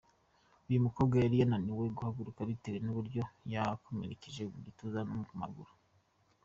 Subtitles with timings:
[0.67, 3.21] Uyu mukobwa yari yananiwe guhaguruka bitewe n’uburyo
[3.53, 5.71] yamukomerekeje mu gituza no ku maguru.